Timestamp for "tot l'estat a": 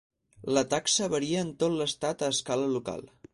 1.65-2.31